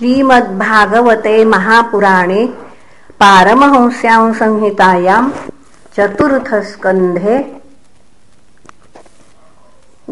[0.00, 2.44] श्रीमद्भागवते महापुराणे
[3.20, 5.24] पारमहंस्यां संहितायां
[5.96, 7.36] चतुर्थस्कन्धे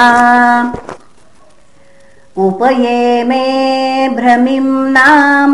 [2.37, 5.53] उपये मे भ्रमिं नाम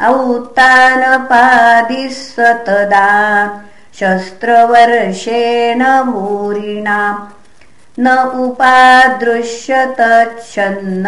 [0.00, 3.64] औत्तानपादिः स तदा
[3.94, 7.32] शस्त्रवर्षेण भूरिणा
[7.98, 11.06] न उपादृश्यतच्छन्न।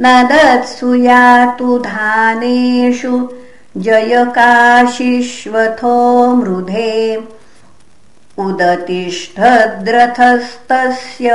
[0.00, 3.28] न दत्सु यातु धानेषु
[3.76, 7.28] जयकाशिश्वथो मृधे।
[8.38, 11.30] उदतिष्ठद्रथस्तस्य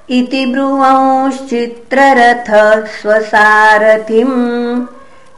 [0.09, 4.85] इति ब्रुवंश्चित्ररथ स्वसारथिम्।